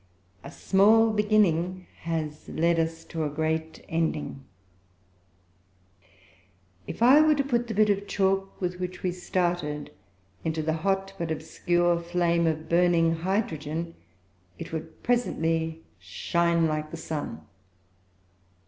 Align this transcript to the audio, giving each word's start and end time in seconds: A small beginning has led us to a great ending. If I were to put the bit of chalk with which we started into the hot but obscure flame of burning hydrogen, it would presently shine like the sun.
A 0.43 0.49
small 0.49 1.11
beginning 1.13 1.85
has 1.99 2.49
led 2.49 2.79
us 2.79 3.05
to 3.05 3.23
a 3.23 3.29
great 3.29 3.85
ending. 3.87 4.43
If 6.87 7.03
I 7.03 7.21
were 7.21 7.35
to 7.35 7.43
put 7.43 7.67
the 7.67 7.75
bit 7.75 7.91
of 7.91 8.07
chalk 8.07 8.59
with 8.59 8.79
which 8.79 9.03
we 9.03 9.11
started 9.11 9.91
into 10.43 10.63
the 10.63 10.73
hot 10.81 11.13
but 11.19 11.29
obscure 11.29 11.99
flame 11.99 12.47
of 12.47 12.67
burning 12.67 13.17
hydrogen, 13.17 13.93
it 14.57 14.73
would 14.73 15.03
presently 15.03 15.83
shine 15.99 16.65
like 16.65 16.89
the 16.89 16.97
sun. 16.97 17.41